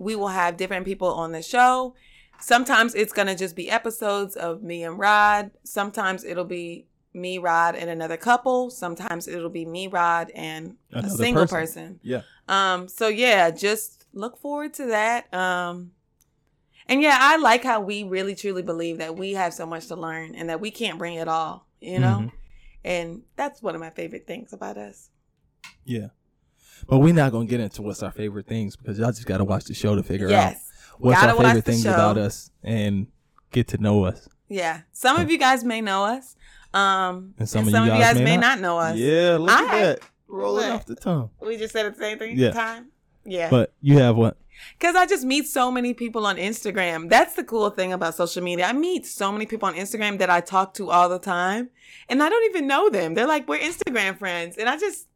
we 0.00 0.16
will 0.16 0.28
have 0.28 0.56
different 0.56 0.86
people 0.86 1.12
on 1.12 1.32
the 1.32 1.42
show. 1.42 1.94
Sometimes 2.40 2.94
it's 2.94 3.12
going 3.12 3.28
to 3.28 3.34
just 3.36 3.54
be 3.54 3.70
episodes 3.70 4.34
of 4.34 4.62
me 4.62 4.82
and 4.82 4.98
Rod. 4.98 5.50
Sometimes 5.62 6.24
it'll 6.24 6.46
be 6.46 6.86
me, 7.12 7.36
Rod, 7.36 7.74
and 7.76 7.90
another 7.90 8.16
couple. 8.16 8.70
Sometimes 8.70 9.28
it'll 9.28 9.50
be 9.50 9.66
me, 9.66 9.88
Rod, 9.88 10.30
and 10.34 10.76
Another 10.90 11.08
a 11.08 11.10
single 11.10 11.42
person. 11.46 11.98
person. 11.98 12.00
Yeah. 12.02 12.22
Um, 12.48 12.88
so 12.88 13.08
yeah, 13.08 13.50
just 13.50 14.06
look 14.14 14.38
forward 14.38 14.72
to 14.74 14.86
that. 14.86 15.32
Um, 15.34 15.92
and 16.86 17.02
yeah, 17.02 17.18
I 17.20 17.36
like 17.36 17.62
how 17.62 17.80
we 17.82 18.02
really 18.04 18.34
truly 18.34 18.62
believe 18.62 18.98
that 18.98 19.16
we 19.16 19.34
have 19.34 19.52
so 19.52 19.66
much 19.66 19.88
to 19.88 19.96
learn 19.96 20.34
and 20.34 20.48
that 20.48 20.60
we 20.60 20.70
can't 20.70 20.98
bring 20.98 21.16
it 21.16 21.28
all, 21.28 21.66
you 21.80 21.98
know? 21.98 22.20
Mhm. 22.22 22.32
And 22.84 23.22
that's 23.36 23.60
one 23.62 23.74
of 23.74 23.80
my 23.82 23.90
favorite 23.90 24.26
things 24.26 24.54
about 24.54 24.78
us. 24.78 25.10
Yeah. 25.84 26.08
But 26.88 26.98
we're 26.98 27.14
not 27.14 27.32
gonna 27.32 27.46
get 27.46 27.60
into 27.60 27.82
what's 27.82 28.02
our 28.02 28.10
favorite 28.12 28.46
things 28.46 28.76
because 28.76 28.98
y'all 28.98 29.10
just 29.12 29.26
gotta 29.26 29.44
watch 29.44 29.64
the 29.64 29.74
show 29.74 29.94
to 29.96 30.02
figure 30.02 30.26
out 30.26 30.30
Yes. 30.30 30.70
what's 30.98 31.20
Gotta 31.20 31.36
our 31.36 31.44
favorite 31.44 31.64
things 31.64 31.82
show. 31.82 31.94
about 31.94 32.18
us 32.18 32.50
and 32.62 33.06
get 33.52 33.68
to 33.68 33.78
know 33.78 34.04
us. 34.04 34.28
Yeah. 34.48 34.80
Some 34.92 35.18
of 35.18 35.30
you 35.30 35.38
guys 35.38 35.62
may 35.64 35.80
know 35.80 36.04
us. 36.04 36.36
Um, 36.72 37.34
And 37.38 37.48
some 37.48 37.62
of 37.62 37.68
you 37.68 37.72
guys 37.90 38.16
may 38.16 38.24
may 38.24 38.36
not. 38.36 38.58
not 38.58 38.60
know 38.60 38.78
us. 38.78 38.96
Yeah, 38.96 39.36
look 39.40 39.50
I- 39.50 39.64
at 39.64 39.70
that. 40.00 40.00
Rolling 40.28 40.68
What? 40.68 40.74
off 40.76 40.86
the 40.86 40.94
tongue. 40.94 41.30
We 41.40 41.56
just 41.56 41.72
said 41.72 41.92
the 41.92 41.98
same 41.98 42.18
thing 42.18 42.38
Yeah. 42.38 42.52
time. 42.52 42.86
Yeah. 43.24 43.50
But 43.50 43.72
you 43.80 43.98
have 43.98 44.16
what? 44.16 44.36
Because 44.78 44.94
I 44.94 45.06
just 45.06 45.24
meet 45.24 45.46
so 45.48 45.70
many 45.72 45.94
people 45.94 46.26
on 46.26 46.36
Instagram. 46.36 47.08
That's 47.08 47.34
the 47.34 47.42
cool 47.42 47.70
thing 47.70 47.92
about 47.92 48.14
social 48.14 48.42
media. 48.42 48.66
I 48.66 48.72
meet 48.72 49.06
so 49.06 49.32
many 49.32 49.46
people 49.46 49.66
on 49.68 49.74
Instagram 49.74 50.18
that 50.18 50.30
I 50.30 50.40
talk 50.40 50.74
to 50.74 50.90
all 50.90 51.08
the 51.08 51.18
time, 51.18 51.70
and 52.08 52.22
I 52.22 52.28
don't 52.28 52.44
even 52.50 52.66
know 52.68 52.88
them. 52.90 53.14
They're 53.14 53.26
like, 53.26 53.48
we're 53.48 53.58
Instagram 53.58 54.18
friends. 54.18 54.56
And 54.56 54.68
I 54.68 54.76
just 54.76 55.06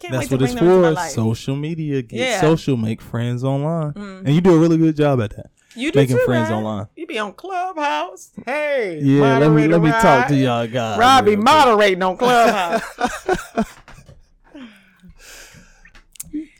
can't 0.00 0.12
That's 0.14 0.30
what 0.30 0.42
it's 0.42 0.54
bring 0.54 0.64
them 0.64 0.74
into 0.78 0.92
my 0.94 1.06
for. 1.06 1.10
Social 1.12 1.56
media. 1.56 2.02
Get 2.02 2.18
Yeah. 2.18 2.40
social, 2.40 2.76
make 2.76 3.00
friends 3.02 3.44
online. 3.44 3.92
Mm. 3.92 4.18
And 4.26 4.34
you 4.34 4.40
do 4.40 4.54
a 4.54 4.58
really 4.58 4.78
good 4.78 4.96
job 4.96 5.20
at 5.20 5.36
that. 5.36 5.50
you 5.76 5.92
do 5.92 5.98
making 5.98 6.16
too, 6.16 6.24
friends 6.24 6.50
online. 6.50 6.86
You 6.96 7.06
be 7.06 7.18
on 7.18 7.32
Clubhouse. 7.34 8.30
Hey. 8.46 8.98
Yeah, 9.02 9.38
let 9.38 9.50
me 9.52 9.68
let 9.68 9.80
me 9.82 9.90
talk 9.90 10.28
to 10.28 10.34
y'all 10.34 10.66
guys. 10.66 10.98
Rob 10.98 11.24
be 11.24 11.32
real 11.32 11.36
quick. 11.38 11.44
moderating 11.44 12.02
on 12.02 12.16
Clubhouse. 12.16 12.82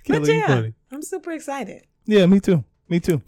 but 0.07 0.27
yeah, 0.27 0.47
funny. 0.47 0.75
I'm 0.93 1.03
super 1.03 1.33
excited. 1.33 1.83
Yeah, 2.07 2.27
me 2.27 2.41
too. 2.41 2.65
Me 2.89 3.01
too. 3.01 3.23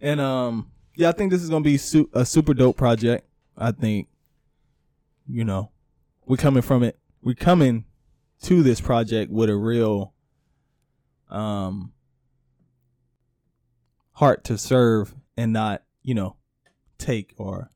And 0.00 0.20
um, 0.20 0.70
yeah, 0.96 1.08
I 1.08 1.12
think 1.12 1.30
this 1.32 1.42
is 1.42 1.50
gonna 1.50 1.64
be 1.64 1.76
su- 1.76 2.08
a 2.12 2.24
super 2.24 2.54
dope 2.54 2.76
project. 2.76 3.26
I 3.56 3.72
think, 3.72 4.08
you 5.28 5.44
know, 5.44 5.70
we're 6.26 6.36
coming 6.36 6.62
from 6.62 6.82
it. 6.82 6.98
We're 7.22 7.34
coming 7.34 7.84
to 8.42 8.62
this 8.62 8.80
project 8.80 9.30
with 9.30 9.50
a 9.50 9.56
real 9.56 10.14
um 11.28 11.92
heart 14.12 14.44
to 14.44 14.58
serve 14.58 15.14
and 15.36 15.52
not, 15.52 15.82
you 16.02 16.14
know, 16.14 16.36
take 16.98 17.34
or 17.38 17.70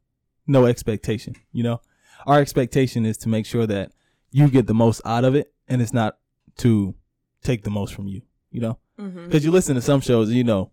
no 0.47 0.67
expectation. 0.67 1.35
You 1.53 1.63
know, 1.63 1.81
our 2.27 2.41
expectation 2.41 3.07
is 3.07 3.17
to 3.19 3.29
make 3.29 3.47
sure 3.47 3.67
that 3.67 3.93
you 4.31 4.49
get 4.49 4.67
the 4.67 4.75
most 4.75 5.01
out 5.05 5.25
of 5.25 5.35
it, 5.35 5.53
and 5.69 5.81
it's 5.81 5.93
not 5.93 6.19
to 6.59 6.95
take 7.43 7.63
the 7.63 7.71
most 7.71 7.95
from 7.95 8.09
you. 8.09 8.23
You 8.51 8.61
know. 8.61 8.79
Because 9.25 9.45
you 9.45 9.51
listen 9.51 9.75
to 9.75 9.81
some 9.81 10.01
shows, 10.01 10.29
and 10.29 10.37
you 10.37 10.45
know, 10.45 10.71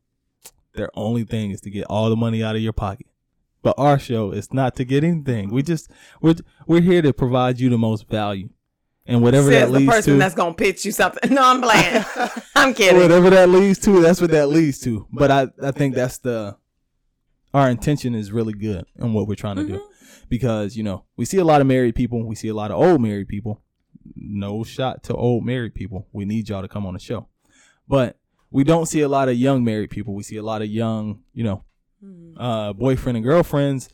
their 0.74 0.90
only 0.94 1.24
thing 1.24 1.52
is 1.52 1.62
to 1.62 1.70
get 1.70 1.86
all 1.86 2.10
the 2.10 2.16
money 2.16 2.44
out 2.44 2.56
of 2.56 2.62
your 2.62 2.74
pocket. 2.74 3.08
But 3.64 3.76
our 3.78 3.98
show 4.00 4.32
is 4.32 4.52
not 4.54 4.76
to 4.76 4.86
get 4.86 5.04
anything. 5.04 5.50
We 5.52 5.64
just 5.64 5.90
we're 6.22 6.36
we're 6.68 6.82
here 6.82 7.02
to 7.02 7.14
provide 7.14 7.60
you 7.60 7.70
the 7.70 7.78
most 7.78 8.08
value, 8.10 8.50
and 9.06 9.22
whatever 9.22 9.50
Says 9.52 9.72
that 9.72 9.80
the 9.80 9.86
person 9.86 10.14
to, 10.14 10.20
that's 10.20 10.36
gonna 10.36 10.54
pitch 10.54 10.86
you 10.86 10.92
something. 10.92 11.32
No, 11.34 11.42
I'm 11.44 11.62
playing. 11.62 12.06
I'm 12.56 12.74
kidding. 12.74 13.00
whatever 13.02 13.30
that 13.32 13.50
leads 13.50 13.80
to, 13.80 14.02
that's 14.02 14.22
what 14.22 14.32
that 14.32 14.48
leads 14.50 14.80
to. 14.82 15.08
But 15.12 15.32
I 15.32 15.48
I 15.62 15.72
think 15.72 15.96
that's 15.96 16.18
the 16.20 16.58
our 17.54 17.70
intention 17.70 18.16
is 18.16 18.32
really 18.32 18.54
good 18.54 18.86
in 18.98 19.14
what 19.14 19.28
we're 19.28 19.36
trying 19.36 19.58
to 19.58 19.68
do, 19.68 19.74
Mm-hmm. 19.74 20.26
because 20.30 20.78
you 20.78 20.84
know 20.84 21.04
we 21.18 21.26
see 21.26 21.38
a 21.38 21.44
lot 21.44 21.62
of 21.62 21.68
married 21.68 21.96
people, 21.96 22.26
we 22.26 22.36
see 22.36 22.48
a 22.48 22.54
lot 22.54 22.72
of 22.72 22.78
old 22.78 23.02
married 23.02 23.28
people. 23.28 23.62
No 24.16 24.64
shot 24.64 25.04
to 25.04 25.16
old 25.16 25.46
married 25.46 25.76
people. 25.76 26.08
We 26.12 26.26
need 26.26 26.50
y'all 26.50 26.62
to 26.62 26.68
come 26.68 26.86
on 26.86 26.94
the 26.94 27.00
show, 27.00 27.28
but 27.88 28.18
we 28.50 28.64
don't 28.64 28.86
see 28.88 29.02
a 29.02 29.08
lot 29.10 29.30
of 29.30 29.36
young 29.36 29.64
married 29.64 29.90
people. 29.92 30.14
We 30.16 30.24
see 30.24 30.38
a 30.38 30.44
lot 30.44 30.62
of 30.62 30.68
young, 30.70 31.22
you 31.34 31.44
know, 31.44 31.64
Mhm. 32.04 32.34
uh, 32.38 32.74
boyfriend 32.74 33.18
and 33.18 33.24
girlfriends, 33.24 33.90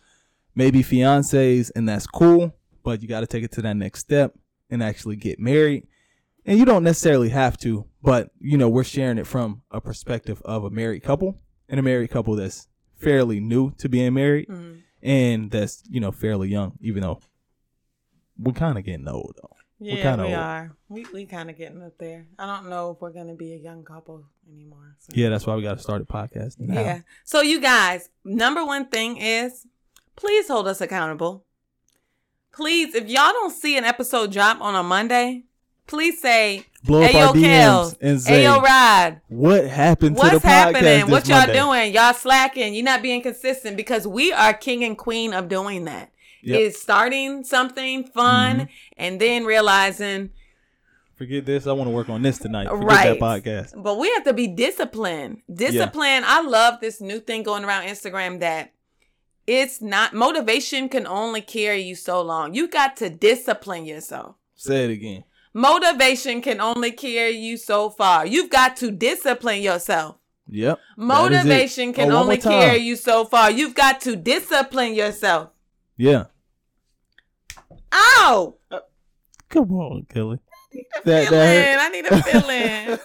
maybe 0.56 0.82
fiancés, 0.84 1.72
and 1.76 1.88
that's 1.90 2.08
cool. 2.08 2.54
But 2.84 3.02
you 3.02 3.08
got 3.08 3.20
to 3.20 3.28
take 3.28 3.44
it 3.44 3.52
to 3.54 3.62
that 3.64 3.76
next 3.76 4.00
step 4.00 4.34
and 4.70 4.84
actually 4.84 5.16
get 5.16 5.40
married. 5.40 5.88
And 6.46 6.58
you 6.58 6.66
don't 6.66 6.84
necessarily 6.84 7.30
have 7.30 7.58
to, 7.60 7.86
but 8.02 8.32
you 8.40 8.58
know, 8.58 8.70
we're 8.70 8.84
sharing 8.84 9.18
it 9.18 9.28
from 9.28 9.62
a 9.72 9.82
perspective 9.82 10.42
of 10.46 10.64
a 10.64 10.70
married 10.70 11.04
couple 11.04 11.40
and 11.68 11.80
a 11.80 11.84
married 11.84 12.10
couple 12.10 12.36
that's 12.36 12.68
fairly 12.96 13.40
new 13.40 13.72
to 13.78 13.90
being 13.90 14.14
married 14.14 14.48
Mhm. 14.48 14.82
and 15.04 15.52
that's, 15.52 15.84
you 15.90 16.00
know, 16.00 16.12
fairly 16.12 16.48
young, 16.50 16.78
even 16.82 17.02
though 17.02 17.20
we're 18.38 18.54
kind 18.54 18.78
of 18.78 18.84
getting 18.84 19.08
old 19.08 19.36
though. 19.42 19.52
Yeah, 19.80 20.02
kinda 20.02 20.24
we 20.24 20.30
old. 20.30 20.40
are. 20.40 20.72
We 20.90 21.06
we 21.14 21.26
kind 21.26 21.50
of 21.52 21.58
getting 21.58 21.84
up 21.84 21.98
there. 22.00 22.26
I 22.40 22.46
don't 22.48 22.70
know 22.70 22.92
if 22.92 23.02
we're 23.02 23.12
gonna 23.14 23.36
be 23.36 23.54
a 23.54 23.58
young 23.58 23.84
couple 23.84 24.26
anymore. 24.52 24.96
So. 25.00 25.10
Yeah, 25.14 25.30
that's 25.30 25.46
why 25.46 25.56
we 25.56 25.62
got 25.62 25.78
to 25.78 25.84
start 25.84 26.02
a 26.02 26.06
podcast 26.06 26.60
now. 26.60 26.74
Yeah. 26.80 27.02
So 27.26 27.42
you 27.42 27.62
guys, 27.62 28.10
number 28.24 28.66
one 28.66 28.88
thing 28.88 29.18
is 29.18 29.68
please 30.16 30.48
hold 30.48 30.68
us 30.68 30.82
accountable. 30.82 31.46
Please, 32.58 32.96
if 32.96 33.08
y'all 33.08 33.32
don't 33.34 33.54
see 33.54 33.78
an 33.78 33.84
episode 33.86 34.32
drop 34.32 34.60
on 34.62 34.74
a 34.76 34.82
Monday, 34.82 35.44
please 35.86 36.20
say, 36.20 36.66
Blow 36.84 37.04
up 37.04 37.12
Ayo 37.12 37.28
our 37.28 37.34
DMs 37.36 37.44
Kels, 37.44 37.98
and 38.02 38.22
say, 38.22 38.44
Ayo 38.46 38.62
Rod, 38.62 39.22
what 39.28 39.68
happened 39.68 40.16
to 40.16 40.20
what's 40.22 40.34
the 40.34 40.40
podcast 40.40 40.42
happening? 40.74 41.12
What 41.12 41.28
y'all 41.28 41.38
Monday? 41.40 41.54
doing? 41.54 41.94
Y'all 41.94 42.14
slacking. 42.16 42.74
You're 42.74 42.84
not 42.84 43.04
being 43.04 43.22
consistent 43.22 43.78
because 43.78 44.08
we 44.08 44.34
are 44.34 44.54
king 44.54 44.84
and 44.84 44.98
queen 44.98 45.34
of 45.34 45.48
doing 45.50 45.86
that. 45.86 46.12
Yep. 46.42 46.60
Is 46.60 46.82
starting 46.82 47.44
something 47.44 48.06
fun 48.06 48.58
Mhm. 48.62 48.70
and 48.98 49.22
then 49.22 49.46
realizing 49.46 50.32
Forget 51.16 51.46
this. 51.48 51.66
I 51.66 51.72
want 51.72 51.88
to 51.88 51.92
work 51.92 52.10
on 52.10 52.22
this 52.22 52.38
tonight. 52.38 52.68
Forget 52.70 52.86
Right. 52.88 53.20
that 53.20 53.44
podcast. 53.44 53.84
But 53.84 53.98
we 53.98 54.08
have 54.14 54.24
to 54.26 54.34
be 54.34 54.46
disciplined. 54.48 55.42
Discipline. 55.52 56.24
I 56.26 56.42
love 56.42 56.76
this 56.80 57.02
new 57.02 57.20
thing 57.20 57.42
going 57.42 57.66
around 57.66 57.86
Instagram 57.88 58.40
that 58.42 58.72
it's 59.48 59.82
not 59.82 60.14
motivation 60.14 60.90
can 60.90 61.08
only 61.08 61.42
carry 61.42 61.82
you 61.82 61.96
so 61.96 62.22
long. 62.22 62.54
You 62.54 62.68
got 62.68 62.98
to 62.98 63.10
discipline 63.10 63.86
yourself. 63.86 64.36
Say 64.56 64.84
it 64.86 64.92
again. 64.92 65.24
Motivation 65.54 66.42
can 66.42 66.60
only 66.62 66.92
carry 66.92 67.32
you 67.32 67.58
so 67.58 67.90
far. 67.90 68.26
You've 68.28 68.50
got 68.52 68.76
to 68.78 68.92
discipline 68.92 69.62
yourself. 69.62 70.18
Yep. 70.50 70.80
Motivation 70.98 71.94
can 71.94 72.12
Oh, 72.12 72.18
only 72.20 72.38
carry 72.38 72.78
you 72.78 72.96
so 72.96 73.26
far. 73.26 73.50
You've 73.50 73.74
got 73.76 74.02
to 74.02 74.16
discipline 74.16 74.94
yourself. 74.94 75.50
Yeah. 75.98 76.26
Ow! 77.92 78.56
Come 79.50 79.72
on, 79.72 80.06
Kelle. 80.10 80.34
A 80.34 80.40
That- 81.06 81.28
feeling. 81.28 81.32
that 81.32 81.80
I 81.80 81.90
need 81.90 82.06
a 82.06 82.24
feeling. 82.24 83.00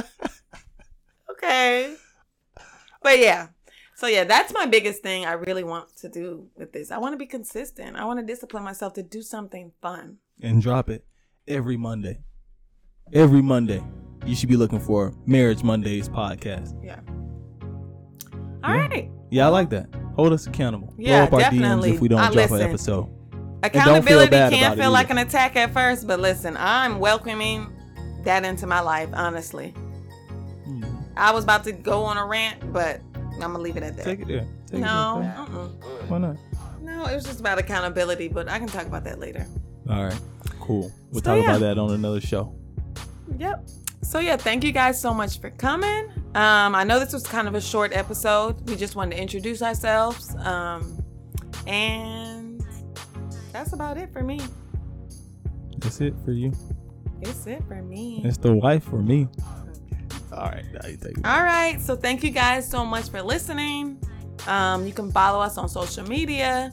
okay. 1.32 1.94
But 3.02 3.18
yeah. 3.18 3.48
So 3.98 4.06
yeah, 4.06 4.22
that's 4.22 4.52
my 4.54 4.64
biggest 4.64 5.02
thing 5.02 5.26
I 5.26 5.32
really 5.32 5.64
want 5.64 5.96
to 5.96 6.08
do 6.08 6.46
with 6.56 6.72
this. 6.72 6.92
I 6.92 6.98
want 6.98 7.14
to 7.14 7.16
be 7.16 7.26
consistent. 7.26 7.96
I 7.96 8.04
want 8.04 8.20
to 8.20 8.24
discipline 8.24 8.62
myself 8.62 8.92
to 8.94 9.02
do 9.02 9.22
something 9.22 9.72
fun. 9.82 10.18
and 10.40 10.62
drop 10.62 10.88
it 10.88 11.04
every 11.48 11.76
Monday. 11.76 12.20
Every 13.12 13.42
Monday. 13.42 13.82
You 14.24 14.36
should 14.36 14.48
be 14.48 14.54
looking 14.56 14.78
for 14.78 15.12
Marriage 15.26 15.64
Mondays 15.64 16.08
podcast. 16.08 16.80
Yeah. 16.80 17.00
All 18.62 18.72
Yeah. 18.72 18.86
right. 18.86 19.10
Yeah, 19.32 19.46
I 19.46 19.48
like 19.48 19.70
that. 19.70 19.88
Hold 20.14 20.32
us 20.32 20.46
accountable. 20.46 20.94
Yeah, 20.96 21.26
Blow 21.26 21.26
up 21.26 21.32
our 21.32 21.40
definitely. 21.50 21.90
DMs 21.90 21.94
if 21.96 22.00
we 22.00 22.06
don't 22.06 22.20
I 22.20 22.26
drop 22.26 22.36
listen. 22.36 22.60
an 22.60 22.68
episode. 22.68 23.04
feel 23.06 23.58
Accountability 23.64 24.30
can 24.30 24.78
feel 24.78 24.92
like 24.92 25.10
either. 25.10 25.20
an 25.20 25.26
attack 25.26 25.56
at 25.56 25.72
first, 25.72 26.06
but 26.06 26.20
listen, 26.20 26.56
I'm 26.56 27.00
welcoming 27.00 27.66
that 28.22 28.44
into 28.44 28.68
my 28.68 28.78
life, 28.78 29.08
honestly. 29.12 29.74
Mhm. 30.68 31.04
I 31.16 31.32
was 31.32 31.42
about 31.42 31.64
to 31.64 31.72
go 31.72 32.04
on 32.04 32.16
a 32.16 32.24
rant, 32.24 32.72
but 32.72 33.00
I'm 33.42 33.52
to 33.54 33.58
leave 33.58 33.76
it 33.76 33.82
at 33.82 33.96
that. 33.96 34.04
Take 34.04 34.20
it 34.20 34.28
there. 34.28 34.46
Take 34.66 34.80
no. 34.80 35.20
It 35.22 35.54
uh-uh. 35.54 35.68
Why 36.08 36.18
not? 36.18 36.36
No, 36.80 37.06
it 37.06 37.14
was 37.14 37.24
just 37.24 37.40
about 37.40 37.58
accountability, 37.58 38.28
but 38.28 38.48
I 38.48 38.58
can 38.58 38.68
talk 38.68 38.86
about 38.86 39.04
that 39.04 39.18
later. 39.18 39.46
All 39.88 40.04
right. 40.04 40.20
Cool. 40.60 40.92
We'll 41.10 41.22
So, 41.22 41.34
talk 41.34 41.42
yeah. 41.44 41.50
about 41.56 41.60
that 41.60 41.78
on 41.78 41.92
another 41.92 42.20
show. 42.20 42.54
Yep. 43.38 43.68
So 44.02 44.20
yeah, 44.20 44.36
thank 44.36 44.64
you 44.64 44.72
guys 44.72 45.00
so 45.00 45.12
much 45.12 45.40
for 45.40 45.50
coming. 45.50 46.08
Um, 46.34 46.74
I 46.74 46.84
know 46.84 46.98
this 46.98 47.12
was 47.12 47.26
kind 47.26 47.48
of 47.48 47.54
a 47.54 47.60
short 47.60 47.92
episode. 47.92 48.66
We 48.68 48.76
just 48.76 48.96
wanted 48.96 49.16
to 49.16 49.22
introduce 49.22 49.60
ourselves. 49.60 50.34
Um, 50.36 51.02
and 51.66 52.64
that's 53.52 53.72
about 53.72 53.98
it 53.98 54.12
for 54.12 54.22
me. 54.22 54.40
That's 55.78 56.00
it 56.00 56.14
for 56.24 56.32
you. 56.32 56.52
It's 57.22 57.46
it 57.46 57.62
for 57.66 57.82
me. 57.82 58.22
It's 58.24 58.38
the 58.38 58.52
wife 58.54 58.84
for 58.84 59.02
me. 59.02 59.28
All 60.32 60.44
right, 60.44 60.64
now 60.72 60.88
you 60.88 60.96
take 60.96 61.18
it. 61.18 61.24
All 61.24 61.42
right. 61.42 61.80
So 61.80 61.96
thank 61.96 62.22
you 62.22 62.30
guys 62.30 62.68
so 62.68 62.84
much 62.84 63.08
for 63.10 63.22
listening. 63.22 63.98
Um, 64.46 64.86
you 64.86 64.92
can 64.92 65.10
follow 65.10 65.40
us 65.40 65.58
on 65.58 65.68
social 65.68 66.06
media. 66.06 66.72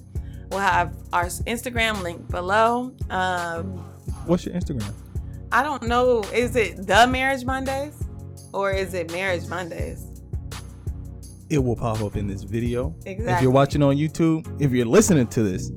We'll 0.49 0.59
have 0.59 0.95
our 1.13 1.25
Instagram 1.25 2.01
link 2.03 2.29
below. 2.29 2.95
Um, 3.09 3.77
What's 4.25 4.45
your 4.45 4.55
Instagram? 4.55 4.93
I 5.51 5.63
don't 5.63 5.83
know. 5.83 6.23
Is 6.33 6.55
it 6.55 6.85
the 6.87 7.07
Marriage 7.07 7.45
Mondays 7.45 8.03
or 8.53 8.71
is 8.71 8.93
it 8.93 9.11
Marriage 9.11 9.47
Mondays? 9.47 10.05
It 11.49 11.59
will 11.59 11.75
pop 11.75 12.01
up 12.01 12.15
in 12.15 12.27
this 12.27 12.43
video. 12.43 12.95
Exactly. 13.05 13.33
If 13.33 13.41
you're 13.41 13.51
watching 13.51 13.83
on 13.83 13.95
YouTube, 13.95 14.61
if 14.61 14.71
you're 14.71 14.85
listening 14.85 15.27
to 15.27 15.43
this, 15.43 15.71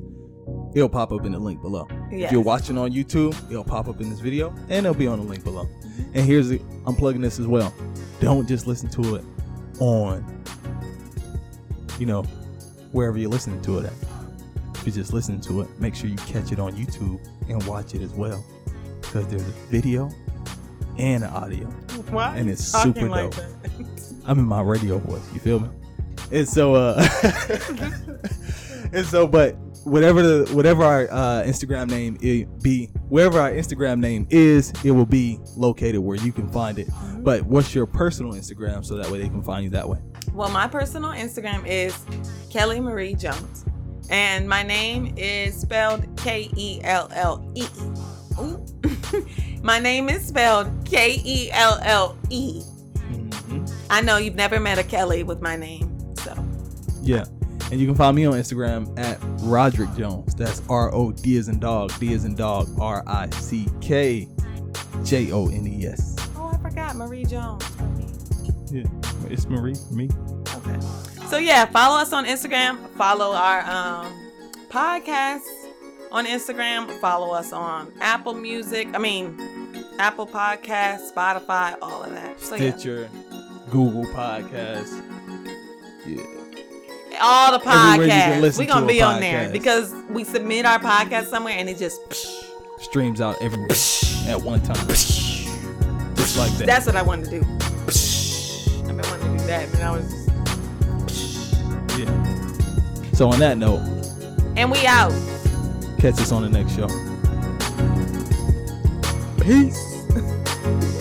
it'll 0.75 0.89
pop 0.89 1.13
up 1.13 1.27
in 1.27 1.33
the 1.33 1.39
link 1.39 1.61
below. 1.61 1.87
Yes. 2.11 2.27
If 2.27 2.33
you're 2.33 2.43
watching 2.43 2.79
on 2.79 2.91
YouTube, 2.93 3.37
it'll 3.51 3.65
pop 3.65 3.89
up 3.89 4.01
in 4.01 4.09
this 4.09 4.21
video 4.21 4.51
and 4.69 4.87
it'll 4.87 4.95
be 4.95 5.07
on 5.07 5.19
the 5.21 5.27
link 5.27 5.45
below. 5.45 5.69
And 6.15 6.25
here's 6.25 6.49
the, 6.49 6.61
I'm 6.87 6.95
plugging 6.95 7.21
this 7.21 7.39
as 7.39 7.47
well. 7.47 7.73
Don't 8.21 8.49
just 8.49 8.67
listen 8.67 8.89
to 8.91 9.17
it 9.17 9.25
on, 9.81 10.25
you 11.99 12.07
know, 12.07 12.23
wherever 12.93 13.19
you're 13.19 13.31
listening 13.31 13.61
to 13.63 13.79
it 13.79 13.87
at. 13.87 13.93
If 14.75 14.87
you're 14.87 14.95
just 14.95 15.13
listening 15.13 15.41
to 15.43 15.61
it, 15.63 15.69
make 15.81 15.95
sure 15.95 16.09
you 16.09 16.17
catch 16.17 16.53
it 16.53 16.59
on 16.59 16.73
YouTube 16.73 17.21
and 17.49 17.63
watch 17.67 17.95
it 17.95 18.03
as 18.03 18.13
well. 18.13 18.45
Because 19.01 19.27
there's 19.29 19.43
a 19.43 19.53
video 19.71 20.11
and 20.99 21.25
an 21.25 21.31
audio. 21.31 21.67
Why 22.11 22.37
And 22.37 22.51
it's 22.51 22.65
super 22.65 23.09
like 23.09 23.31
dope. 23.31 23.35
that? 23.35 24.15
I'm 24.27 24.39
in 24.39 24.45
my 24.45 24.61
radio 24.63 24.99
voice. 24.99 25.23
You 25.33 25.41
feel 25.41 25.61
me? 25.61 25.69
And 26.31 26.47
so, 26.49 26.75
uh, 26.75 27.03
and 28.93 29.07
so, 29.07 29.27
but 29.27 29.57
whatever 29.85 30.23
the 30.23 30.55
whatever 30.55 30.85
our 30.85 31.09
uh, 31.11 31.43
Instagram 31.45 31.89
name 31.89 32.19
be, 32.61 32.91
wherever 33.09 33.41
our 33.41 33.51
Instagram 33.51 34.01
name 34.01 34.27
is, 34.31 34.73
it 34.85 34.91
will 34.91 35.07
be 35.07 35.39
located 35.57 36.01
where 36.01 36.17
you 36.17 36.33
can 36.33 36.49
find 36.51 36.79
it. 36.79 36.89
Mm-hmm. 36.89 37.23
But 37.23 37.43
what's 37.43 37.75
your 37.75 37.87
personal 37.87 38.33
Instagram 38.33 38.85
so 38.85 38.97
that 38.97 39.11
way 39.11 39.19
they 39.19 39.29
can 39.29 39.43
find 39.43 39.65
you 39.65 39.71
that 39.71 39.89
way? 39.89 39.99
Well, 40.33 40.51
my 40.51 40.69
personal 40.69 41.11
Instagram 41.11 41.67
is 41.67 41.97
Kelle 42.51 42.81
Marie 42.81 43.15
Jones. 43.15 43.65
And 44.11 44.49
my 44.49 44.63
name 44.63 45.15
is 45.17 45.61
spelled 45.61 46.07
K 46.17 46.51
E 46.57 46.81
L 46.83 47.09
L 47.13 47.45
E. 47.55 47.67
My 49.63 49.81
name 49.81 50.09
is 50.09 50.25
spelled 50.25 50.71
K 50.85 51.21
E 51.25 51.51
L 51.51 51.79
L 51.83 52.17
E. 52.31 52.63
Mm-hmm. 52.95 53.65
I 53.91 54.01
know 54.01 54.17
you've 54.17 54.37
never 54.37 54.61
met 54.61 54.79
a 54.79 54.85
Kelly 54.85 55.25
with 55.25 55.41
my 55.43 55.57
name, 55.57 56.15
so 56.17 56.33
Yeah. 57.03 57.25
And 57.71 57.79
you 57.81 57.87
can 57.87 57.95
find 57.95 58.17
me 58.17 58.25
on 58.25 58.33
Instagram 58.35 58.99
at 58.99 59.21
Roddrick 59.41 59.97
Jones. 59.97 60.35
That's 60.35 60.63
R 60.69 60.93
O 60.95 61.13
D 61.13 61.37
as 61.37 61.49
in 61.49 61.59
dog, 61.59 61.93
D 62.01 62.15
as 62.15 62.25
in 62.25 62.35
dog, 62.35 62.69
R 62.81 63.05
I 63.07 63.29
C 63.31 63.67
K 63.81 64.29
J 65.05 65.31
O 65.33 65.49
N 65.49 65.67
E 65.67 65.87
S. 65.87 66.17
oh, 66.37 66.51
I 66.55 66.57
forgot 66.63 66.97
Marie 66.97 67.25
Jones. 67.25 67.65
Yeah. 68.71 68.85
It's 69.29 69.47
Marie 69.47 69.75
for 69.75 69.95
me. 69.95 70.09
Okay. 70.55 70.79
So 71.27 71.37
yeah, 71.37 71.67
follow 71.67 72.01
us 72.01 72.13
on 72.13 72.25
Instagram. 72.25 72.89
Follow 72.97 73.33
our 73.35 73.61
um, 73.69 74.13
podcast 74.71 75.43
on 76.11 76.25
Instagram. 76.25 76.89
Follow 77.01 77.35
us 77.35 77.53
on 77.53 77.93
Apple 78.01 78.35
Music. 78.35 78.89
I 78.95 78.99
mean, 78.99 79.39
Apple 79.99 80.27
Podcasts, 80.27 81.13
Spotify, 81.13 81.77
all 81.83 82.03
of 82.03 82.13
that. 82.13 82.41
So 82.41 82.55
yeah, 82.55 82.71
Stitcher, 82.71 83.11
Google 83.71 84.05
Podcasts. 84.07 85.03
All 87.21 87.53
the 87.53 87.59
podcasts. 87.65 88.59
We're 88.59 88.67
gonna 88.67 88.83
to 88.83 88.87
be 88.87 89.03
on 89.03 89.21
there 89.21 89.51
because 89.51 89.93
we 90.11 90.25
submit 90.25 90.65
our 90.67 90.79
podcast 90.79 91.27
somewhere 91.27 91.55
and 91.57 91.69
it 91.69 91.79
just. 91.79 92.01
Streams 92.81 93.21
out 93.21 93.37
everywhere 93.43 93.69
at 94.29 94.41
one 94.41 94.61
time. 94.61 94.87
Just 94.87 96.39
like 96.39 96.53
that. 96.59 96.67
That's 96.67 96.87
what 96.87 96.95
I 96.97 97.03
wanted 97.03 97.25
to 97.27 97.31
do. 97.41 97.41
I've 97.41 98.87
been 98.87 98.99
wanting 98.99 99.33
to 99.33 99.39
do 99.39 99.47
that, 99.47 99.69
but 99.73 99.81
I 99.81 99.91
was. 99.91 100.29
yeah. 101.99 103.13
So 103.15 103.29
on 103.31 103.41
that 103.41 103.59
note, 103.59 103.81
And 104.57 104.71
we 104.71 104.87
out. 104.87 105.11
catch 105.99 106.21
us 106.21 106.31
on 106.31 106.43
the 106.43 106.49
next 106.51 106.77
show. 106.77 106.87
Peace. 109.43 109.77